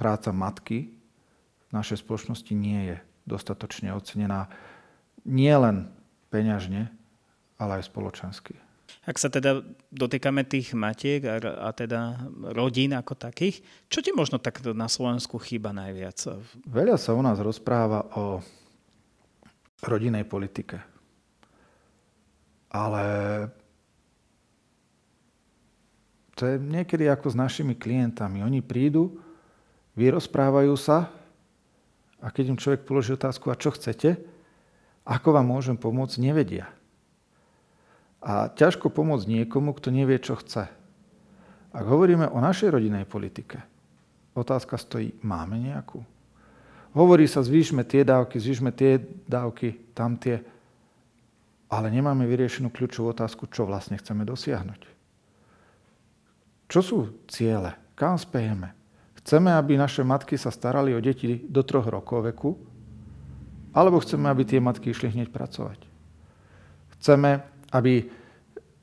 práca 0.01 0.33
matky 0.33 0.89
v 1.69 1.71
našej 1.77 2.01
spoločnosti 2.01 2.57
nie 2.57 2.89
je 2.89 2.97
dostatočne 3.29 3.93
ocenená 3.93 4.49
nielen 5.29 5.93
peňažne, 6.33 7.02
ale 7.63 7.79
aj 7.79 7.87
spoločensky. 7.87 8.59
Ak 9.03 9.19
sa 9.19 9.27
teda 9.27 9.59
dotýkame 9.91 10.47
tých 10.47 10.71
matiek 10.75 11.23
a, 11.27 11.35
a 11.39 11.69
teda 11.75 12.23
rodín 12.55 12.95
ako 12.95 13.19
takých, 13.19 13.59
čo 13.91 13.99
ti 13.99 14.15
možno 14.15 14.39
tak 14.39 14.63
na 14.63 14.87
Slovensku 14.87 15.39
chýba 15.43 15.75
najviac? 15.75 16.39
Veľa 16.67 16.95
sa 16.95 17.11
u 17.11 17.19
nás 17.23 17.35
rozpráva 17.39 18.07
o 18.15 18.39
rodinnej 19.83 20.23
politike. 20.23 20.79
Ale 22.71 23.05
to 26.33 26.47
je 26.47 26.55
niekedy 26.57 27.05
ako 27.11 27.27
s 27.29 27.35
našimi 27.37 27.75
klientami. 27.75 28.41
Oni 28.41 28.63
prídu, 28.63 29.19
vyrozprávajú 29.99 30.73
sa 30.79 31.11
a 32.23 32.31
keď 32.31 32.55
im 32.55 32.61
človek 32.61 32.87
položí 32.87 33.13
otázku, 33.13 33.51
a 33.51 33.59
čo 33.59 33.75
chcete, 33.75 34.15
ako 35.03 35.35
vám 35.35 35.51
môžem 35.51 35.75
pomôcť, 35.75 36.23
nevedia. 36.23 36.71
A 38.23 38.47
ťažko 38.47 38.87
pomôcť 38.87 39.27
niekomu, 39.27 39.75
kto 39.75 39.91
nevie, 39.91 40.15
čo 40.15 40.39
chce. 40.39 40.71
Ak 41.75 41.85
hovoríme 41.85 42.31
o 42.31 42.39
našej 42.39 42.71
rodinnej 42.71 43.03
politike, 43.03 43.59
otázka 44.31 44.79
stojí, 44.79 45.11
máme 45.19 45.59
nejakú? 45.59 45.99
Hovorí 46.95 47.27
sa, 47.27 47.43
zvýšme 47.43 47.83
tie 47.83 48.07
dávky, 48.07 48.39
zvýšme 48.39 48.71
tie 48.71 49.01
dávky, 49.27 49.91
tam 49.91 50.15
tie. 50.15 50.39
Ale 51.67 51.89
nemáme 51.89 52.23
vyriešenú 52.29 52.69
kľúčovú 52.69 53.11
otázku, 53.11 53.49
čo 53.49 53.65
vlastne 53.65 53.97
chceme 53.97 54.23
dosiahnuť. 54.23 54.81
Čo 56.69 56.79
sú 56.79 56.97
ciele? 57.27 57.75
Kam 57.97 58.15
spejeme? 58.15 58.71
Chceme, 59.19 59.51
aby 59.57 59.75
naše 59.75 60.05
matky 60.05 60.37
sa 60.37 60.53
starali 60.53 60.93
o 60.93 61.01
deti 61.01 61.43
do 61.49 61.65
troch 61.65 61.89
rokov 61.89 62.29
veku? 62.29 62.55
Alebo 63.73 63.97
chceme, 63.99 64.29
aby 64.29 64.45
tie 64.45 64.61
matky 64.61 64.93
išli 64.93 65.11
hneď 65.17 65.33
pracovať? 65.33 65.81
Chceme, 66.97 67.52
aby 67.73 68.05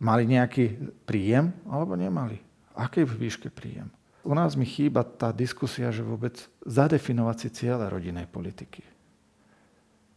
mali 0.02 0.26
nejaký 0.26 0.90
príjem, 1.06 1.54
alebo 1.70 1.94
nemali? 1.94 2.42
Akej 2.74 3.06
výške 3.06 3.48
príjem? 3.52 3.86
U 4.20 4.36
nás 4.36 4.52
mi 4.58 4.68
chýba 4.68 5.00
tá 5.00 5.32
diskusia, 5.32 5.88
že 5.88 6.04
vôbec 6.04 6.36
zadefinovať 6.68 7.36
si 7.40 7.48
cieľe 7.64 7.88
rodinnej 7.88 8.28
politiky. 8.28 8.84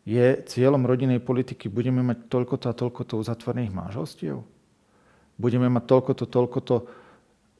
Je 0.03 0.43
cieľom 0.43 0.83
rodinnej 0.83 1.23
politiky, 1.23 1.71
budeme 1.71 2.03
mať 2.03 2.27
toľkoto 2.27 2.67
a 2.67 2.75
toľkoto 2.75 3.15
uzatvorených 3.23 3.71
manželstiev? 3.71 4.43
Budeme 5.39 5.71
mať 5.71 5.83
toľkoto, 5.87 6.23
toľkoto 6.27 6.75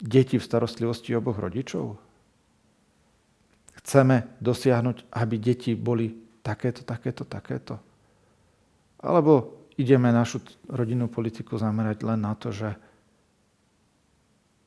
detí 0.03 0.36
v 0.36 0.43
starostlivosti 0.43 1.15
oboch 1.15 1.39
rodičov? 1.39 1.96
Chceme 3.79 4.36
dosiahnuť, 4.43 5.15
aby 5.15 5.36
deti 5.39 5.72
boli 5.79 6.12
takéto, 6.43 6.84
takéto, 6.84 7.24
takéto? 7.24 7.79
Alebo 9.00 9.62
ideme 9.77 10.13
našu 10.13 10.44
rodinnú 10.70 11.10
politiku 11.10 11.58
zamerať 11.58 12.06
len 12.06 12.20
na 12.22 12.34
to, 12.38 12.53
že 12.53 12.74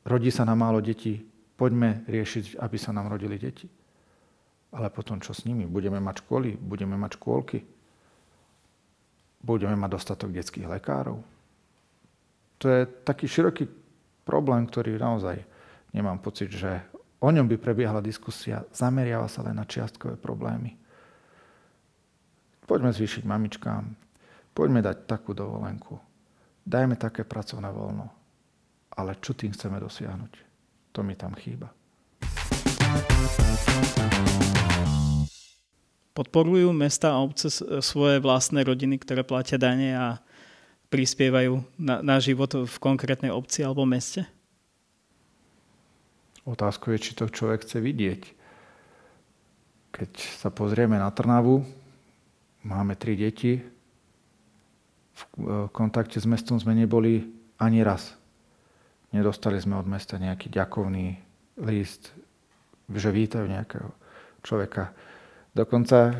rodí 0.07 0.31
sa 0.31 0.47
na 0.47 0.55
málo 0.55 0.79
detí, 0.79 1.27
Poďme 1.57 2.05
riešiť, 2.05 2.61
aby 2.61 2.77
sa 2.77 2.93
nám 2.93 3.09
rodili 3.09 3.41
deti. 3.41 3.65
Ale 4.77 4.93
potom 4.93 5.17
čo 5.17 5.33
s 5.33 5.41
nimi? 5.49 5.65
Budeme 5.65 5.97
mať 5.97 6.21
školy? 6.21 6.53
Budeme 6.53 6.93
mať 6.93 7.17
škôlky? 7.17 7.65
Budeme 9.41 9.73
mať 9.73 9.89
dostatok 9.97 10.29
detských 10.37 10.69
lekárov? 10.69 11.17
To 12.61 12.65
je 12.69 12.85
taký 12.85 13.25
široký 13.25 13.65
problém, 14.21 14.69
ktorý 14.69 15.01
naozaj 15.01 15.41
nemám 15.97 16.21
pocit, 16.21 16.53
že 16.53 16.77
o 17.17 17.33
ňom 17.33 17.49
by 17.49 17.57
prebiehala 17.57 18.05
diskusia. 18.05 18.61
Zameriava 18.69 19.25
sa 19.25 19.41
len 19.41 19.57
na 19.57 19.65
čiastkové 19.65 20.13
problémy. 20.13 20.77
Poďme 22.69 22.93
zvýšiť 22.93 23.25
mamičkám. 23.25 24.06
Poďme 24.57 24.81
dať 24.81 25.05
takú 25.05 25.37
dovolenku. 25.37 26.01
Dajme 26.65 26.97
také 26.97 27.21
pracovné 27.21 27.69
voľno. 27.69 28.09
Ale 28.97 29.13
čo 29.21 29.37
tým 29.37 29.53
chceme 29.53 29.77
dosiahnuť? 29.77 30.33
To 30.97 31.05
mi 31.05 31.13
tam 31.13 31.37
chýba. 31.37 31.69
Podporujú 36.17 36.73
mesta 36.73 37.13
a 37.13 37.21
obce 37.21 37.53
svoje 37.85 38.17
vlastné 38.17 38.65
rodiny, 38.65 38.97
ktoré 38.97 39.21
platia 39.21 39.61
dane 39.61 39.93
a 39.93 40.17
prispievajú 40.89 41.61
na, 41.77 42.01
na 42.01 42.17
život 42.17 42.49
v 42.65 42.75
konkrétnej 42.81 43.29
obci 43.29 43.61
alebo 43.61 43.85
meste? 43.85 44.25
Otázkou 46.49 46.97
je, 46.97 47.05
či 47.05 47.11
to 47.13 47.29
človek 47.29 47.61
chce 47.61 47.77
vidieť. 47.77 48.21
Keď 49.93 50.11
sa 50.41 50.49
pozrieme 50.49 50.97
na 50.97 51.13
Trnavu, 51.13 51.61
máme 52.65 52.97
tri 52.97 53.13
deti, 53.13 53.76
v 55.17 55.67
kontakte 55.73 56.21
s 56.21 56.29
mestom 56.29 56.61
sme 56.61 56.77
neboli 56.77 57.25
ani 57.57 57.81
raz. 57.81 58.13
Nedostali 59.09 59.57
sme 59.57 59.81
od 59.81 59.89
mesta 59.89 60.21
nejaký 60.21 60.53
ďakovný 60.53 61.17
list, 61.65 62.13
že 62.91 63.09
vítajú 63.09 63.49
nejakého 63.49 63.89
človeka. 64.45 64.93
Dokonca 65.57 66.13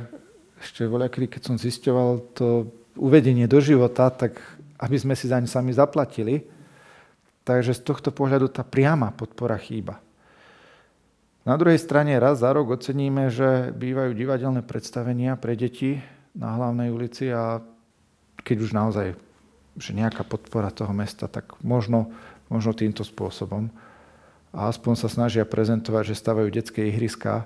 ešte 0.58 0.90
voľakedy, 0.90 1.30
keď 1.30 1.42
som 1.46 1.56
zisťoval 1.62 2.10
to 2.34 2.74
uvedenie 2.98 3.46
do 3.46 3.62
života, 3.62 4.10
tak 4.10 4.42
aby 4.82 4.98
sme 4.98 5.14
si 5.14 5.30
zaň 5.30 5.46
sami 5.46 5.78
zaplatili. 5.78 6.42
Takže 7.46 7.78
z 7.78 7.82
tohto 7.86 8.10
pohľadu 8.12 8.50
tá 8.50 8.66
priama 8.66 9.14
podpora 9.14 9.56
chýba. 9.62 10.02
Na 11.48 11.56
druhej 11.56 11.80
strane 11.80 12.12
raz 12.20 12.44
za 12.44 12.52
rok 12.52 12.76
oceníme, 12.76 13.32
že 13.32 13.72
bývajú 13.72 14.12
divadelné 14.12 14.68
predstavenia 14.68 15.40
pre 15.40 15.56
deti 15.56 15.96
na 16.36 16.60
hlavnej 16.60 16.92
ulici 16.92 17.32
a 17.32 17.64
keď 18.44 18.58
už 18.62 18.72
naozaj 18.74 19.08
že 19.78 19.94
nejaká 19.94 20.26
podpora 20.26 20.74
toho 20.74 20.90
mesta, 20.90 21.30
tak 21.30 21.54
možno, 21.62 22.10
možno 22.50 22.74
týmto 22.74 23.06
spôsobom. 23.06 23.70
A 24.50 24.74
aspoň 24.74 24.94
sa 24.98 25.08
snažia 25.08 25.46
prezentovať, 25.46 26.12
že 26.12 26.16
stavajú 26.18 26.50
detské 26.50 26.90
ihriska, 26.90 27.46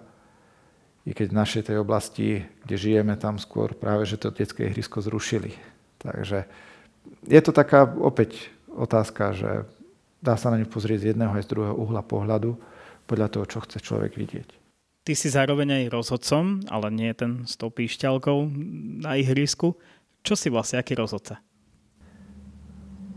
i 1.03 1.11
keď 1.11 1.27
v 1.33 1.39
našej 1.43 1.63
tej 1.67 1.77
oblasti, 1.81 2.45
kde 2.63 2.75
žijeme, 2.77 3.17
tam 3.17 3.41
skôr 3.41 3.73
práve, 3.75 4.07
že 4.07 4.21
to 4.21 4.31
detské 4.31 4.69
ihrisko 4.69 5.01
zrušili. 5.01 5.57
Takže 5.99 6.45
je 7.25 7.41
to 7.41 7.51
taká 7.51 7.89
opäť 7.89 8.53
otázka, 8.69 9.33
že 9.33 9.51
dá 10.21 10.37
sa 10.37 10.53
na 10.53 10.61
ňu 10.61 10.69
pozrieť 10.69 11.03
z 11.03 11.09
jedného 11.13 11.33
aj 11.33 11.43
z 11.43 11.51
druhého 11.51 11.75
uhla 11.75 12.05
pohľadu, 12.05 12.53
podľa 13.09 13.27
toho, 13.33 13.45
čo 13.49 13.59
chce 13.65 13.81
človek 13.81 14.13
vidieť. 14.15 14.49
Ty 15.01 15.13
si 15.17 15.33
zároveň 15.33 15.81
aj 15.81 15.91
rozhodcom, 15.97 16.61
ale 16.69 16.93
nie 16.93 17.09
ten 17.17 17.49
s 17.49 17.57
tou 17.57 17.73
píšťalkou 17.73 18.45
na 19.01 19.17
ihrisku. 19.17 19.73
Čo 20.21 20.37
si 20.37 20.47
vlastne, 20.53 20.77
aký 20.77 20.93
rozhodca? 20.93 21.41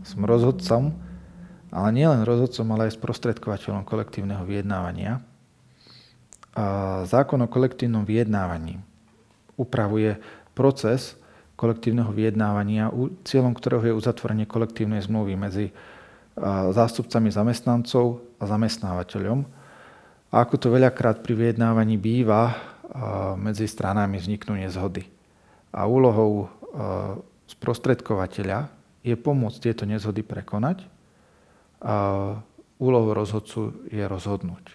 Som 0.05 0.25
rozhodcom, 0.25 0.93
ale 1.69 1.89
nielen 1.93 2.25
rozhodcom, 2.25 2.65
ale 2.73 2.89
aj 2.89 2.97
sprostredkovateľom 2.97 3.85
kolektívneho 3.85 4.45
vyjednávania 4.45 5.21
zákon 7.03 7.43
o 7.43 7.51
kolektívnom 7.51 8.07
vyjednávaní 8.07 8.79
upravuje 9.59 10.15
proces 10.55 11.19
kolektívneho 11.59 12.15
vyjednávania, 12.15 12.87
cieľom 13.27 13.51
ktorého 13.51 13.91
je 13.91 13.97
uzatvorenie 13.99 14.47
kolektívnej 14.47 15.03
zmluvy 15.03 15.35
medzi 15.35 15.75
zástupcami 16.71 17.27
zamestnancov 17.31 18.23
a 18.39 18.43
zamestnávateľom. 18.47 19.43
A 20.31 20.35
ako 20.43 20.55
to 20.55 20.67
veľakrát 20.71 21.23
pri 21.23 21.35
vyjednávaní 21.35 21.99
býva, 21.99 22.55
medzi 23.35 23.67
stranami 23.67 24.15
vzniknú 24.19 24.55
nezhody. 24.55 25.03
A 25.75 25.83
úlohou 25.91 26.47
sprostredkovateľa 27.45 28.67
je 29.05 29.15
pomôcť 29.15 29.57
tieto 29.69 29.83
nezhody 29.85 30.25
prekonať 30.25 30.87
a 31.79 31.95
úlohou 32.81 33.13
rozhodcu 33.13 33.85
je 33.93 34.01
rozhodnúť. 34.01 34.65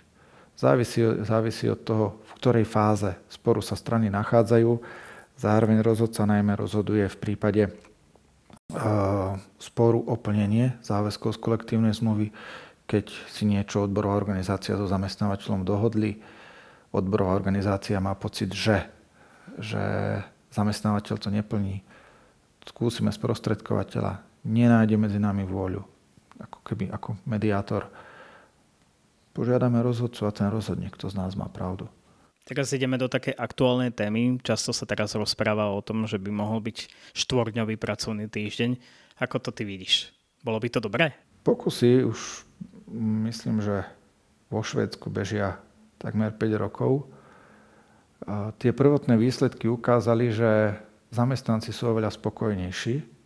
Závisí, 0.60 1.00
závisí 1.24 1.66
od 1.72 1.80
toho, 1.82 2.06
v 2.20 2.32
ktorej 2.36 2.66
fáze 2.68 3.16
sporu 3.32 3.64
sa 3.64 3.74
strany 3.80 4.12
nachádzajú. 4.12 4.76
Zároveň 5.40 5.80
rozhodca 5.80 6.28
najmä 6.28 6.52
rozhoduje 6.52 7.08
v 7.08 7.16
prípade 7.16 7.62
e, 7.64 7.70
sporu 9.56 10.04
o 10.04 10.14
plnenie 10.20 10.76
záväzkov 10.84 11.32
z 11.32 11.38
kolektívnej 11.40 11.96
zmluvy, 11.96 12.28
keď 12.84 13.08
si 13.32 13.48
niečo 13.48 13.88
odborová 13.88 14.20
organizácia 14.20 14.76
so 14.76 14.84
zamestnávateľom 14.84 15.64
dohodli. 15.64 16.20
Odborová 16.92 17.40
organizácia 17.40 17.96
má 17.96 18.12
pocit, 18.12 18.52
že, 18.52 18.84
že 19.56 19.80
zamestnávateľ 20.50 21.16
to 21.18 21.28
neplní. 21.30 21.82
Skúsime 22.66 23.10
sprostredkovateľa, 23.10 24.20
nenájde 24.44 24.96
medzi 25.00 25.18
nami 25.18 25.48
vôľu, 25.48 25.82
ako 26.38 26.58
keby 26.66 26.92
ako 26.92 27.16
mediátor 27.24 27.88
Požiadame 29.30 29.78
rozhodcu 29.78 30.26
a 30.26 30.34
ten 30.34 30.50
rozhodne, 30.50 30.90
kto 30.90 31.06
z 31.06 31.14
nás 31.14 31.38
má 31.38 31.46
pravdu. 31.46 31.86
Teraz 32.42 32.74
ideme 32.74 32.98
do 32.98 33.06
také 33.06 33.30
aktuálnej 33.30 33.94
témy. 33.94 34.42
Často 34.42 34.74
sa 34.74 34.82
teraz 34.82 35.14
rozpráva 35.14 35.70
o 35.70 35.78
tom, 35.78 36.02
že 36.10 36.18
by 36.18 36.34
mohol 36.34 36.58
byť 36.58 36.90
štvorňový 37.14 37.78
pracovný 37.78 38.26
týždeň. 38.26 38.74
Ako 39.22 39.38
to 39.38 39.54
ty 39.54 39.62
vidíš? 39.62 40.10
Bolo 40.42 40.58
by 40.58 40.66
to 40.66 40.82
dobré? 40.82 41.14
Pokusy 41.46 42.02
už 42.02 42.42
myslím, 43.30 43.62
že 43.62 43.86
vo 44.50 44.66
Švédsku 44.66 45.06
bežia 45.14 45.62
takmer 46.02 46.34
5 46.34 46.58
rokov. 46.58 47.06
Tie 48.60 48.70
prvotné 48.76 49.16
výsledky 49.16 49.70
ukázali, 49.70 50.28
že 50.34 50.76
zamestnanci 51.14 51.72
sú 51.72 51.92
oveľa 51.92 52.12
spokojnejší 52.12 53.20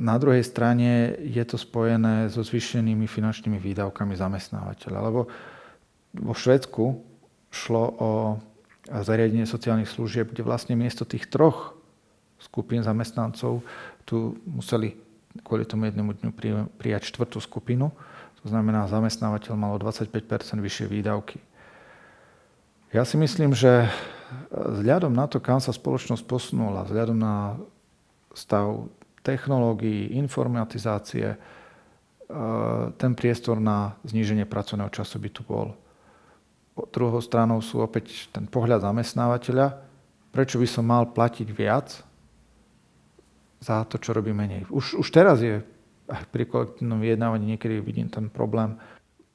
na 0.00 0.16
druhej 0.16 0.40
strane 0.40 1.12
je 1.20 1.44
to 1.44 1.60
spojené 1.60 2.32
so 2.32 2.40
zvýšenými 2.40 3.04
finančnými 3.04 3.60
výdavkami 3.60 4.16
zamestnávateľa. 4.16 4.98
Lebo 5.04 5.28
vo 6.16 6.32
Švedsku 6.34 6.84
šlo 7.52 7.84
o 8.00 8.10
zariadenie 8.88 9.44
sociálnych 9.44 9.92
služieb, 9.92 10.32
kde 10.32 10.40
vlastne 10.40 10.72
miesto 10.72 11.04
tých 11.04 11.28
troch 11.28 11.76
skupín 12.40 12.80
zamestnancov 12.80 13.60
tu 14.08 14.40
museli 14.48 14.96
kvôli 15.44 15.68
tomu 15.68 15.92
jednému 15.92 16.16
dňu 16.16 16.30
prijať 16.80 17.12
štvrtú 17.12 17.36
skupinu. 17.44 17.92
To 18.40 18.48
znamená, 18.48 18.88
zamestnávateľ 18.88 19.52
malo 19.52 19.76
25% 19.76 20.08
vyššie 20.64 20.88
výdavky. 20.88 21.36
Ja 22.90 23.06
si 23.06 23.14
myslím, 23.14 23.54
že 23.54 23.86
vzhľadom 24.50 25.14
na 25.14 25.30
to, 25.30 25.38
kam 25.38 25.62
sa 25.62 25.70
spoločnosť 25.70 26.26
posunula, 26.26 26.82
vzhľadom 26.82 27.18
na 27.18 27.54
stav 28.34 28.90
technológií, 29.22 30.10
informatizácie, 30.18 31.34
e, 31.34 31.38
ten 32.98 33.12
priestor 33.14 33.62
na 33.62 33.94
zníženie 34.02 34.42
pracovného 34.42 34.90
času 34.90 35.22
by 35.22 35.30
tu 35.30 35.46
bol. 35.46 35.70
Druhou 36.90 37.22
stranou 37.22 37.62
sú 37.62 37.78
opäť 37.78 38.26
ten 38.34 38.50
pohľad 38.50 38.82
zamestnávateľa, 38.82 39.76
prečo 40.34 40.58
by 40.58 40.66
som 40.66 40.82
mal 40.82 41.06
platiť 41.14 41.48
viac 41.52 42.02
za 43.60 43.84
to, 43.86 44.02
čo 44.02 44.16
robí 44.16 44.34
menej. 44.34 44.66
Už, 44.72 44.98
už 44.98 45.08
teraz 45.14 45.44
je 45.44 45.62
pri 46.34 46.42
kolektívnom 46.42 46.98
vyjednávaní 46.98 47.54
niekedy 47.54 47.78
vidím 47.78 48.10
ten 48.10 48.26
problém. 48.26 48.74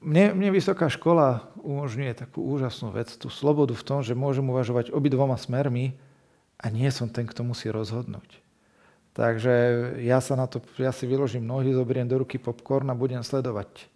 Mne, 0.05 0.37
mne 0.37 0.53
vysoká 0.53 0.85
škola 0.85 1.49
umožňuje 1.65 2.13
takú 2.13 2.45
úžasnú 2.45 2.93
vec, 2.93 3.09
tú 3.17 3.33
slobodu 3.33 3.73
v 3.73 3.81
tom, 3.81 4.05
že 4.05 4.13
môžem 4.13 4.45
uvažovať 4.45 4.93
obidvoma 4.93 5.33
smermi 5.33 5.97
a 6.61 6.69
nie 6.69 6.85
som 6.93 7.09
ten, 7.09 7.25
kto 7.25 7.41
musí 7.41 7.73
rozhodnúť. 7.73 8.37
Takže 9.17 9.53
ja 10.05 10.21
sa 10.21 10.37
na 10.37 10.45
to, 10.45 10.61
ja 10.77 10.93
si 10.93 11.09
vyložím 11.09 11.41
nohy, 11.41 11.73
zoberiem 11.73 12.05
do 12.05 12.21
ruky 12.21 12.37
popcorn 12.37 12.85
a 12.93 12.93
budem 12.93 13.25
sledovať 13.25 13.89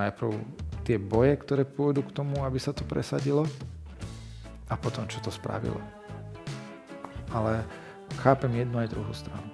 najprv 0.00 0.40
tie 0.88 0.96
boje, 0.96 1.36
ktoré 1.36 1.68
pôjdu 1.68 2.00
k 2.08 2.14
tomu, 2.24 2.40
aby 2.40 2.56
sa 2.56 2.72
to 2.72 2.80
presadilo 2.88 3.44
a 4.72 4.74
potom, 4.80 5.04
čo 5.04 5.20
to 5.20 5.28
spravilo. 5.28 5.84
Ale 7.28 7.60
chápem 8.24 8.64
jednu 8.64 8.80
aj 8.80 8.88
druhú 8.88 9.12
stranu. 9.12 9.52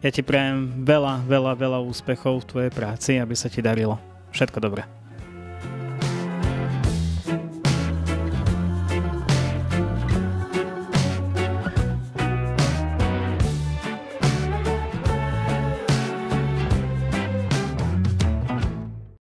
Ja 0.00 0.08
ti 0.08 0.24
prajem 0.24 0.80
veľa, 0.80 1.28
veľa, 1.28 1.52
veľa 1.60 1.78
úspechov 1.84 2.40
v 2.40 2.48
tvojej 2.48 2.72
práci, 2.72 3.20
aby 3.20 3.36
sa 3.36 3.52
ti 3.52 3.60
darilo. 3.60 4.15
Všetko 4.36 4.60
dobré. 4.60 4.84